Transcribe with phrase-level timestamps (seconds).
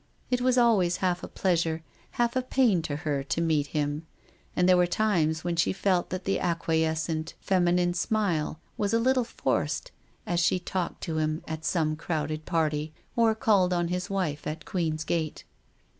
[0.31, 1.83] It was always half a pleasure,
[2.17, 4.07] half a pain to her to meet him,
[4.55, 9.23] and there were times when she felt that the acquiescent feminine smile was a little
[9.23, 9.91] forced
[10.25, 14.65] as she talked to him at some crowded party, or called on his wife at
[14.65, 15.43] Queen's Gate.